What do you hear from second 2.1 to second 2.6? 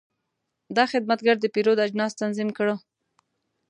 تنظیم